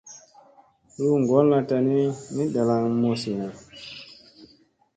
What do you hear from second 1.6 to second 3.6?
tani ni ndalanga musinna.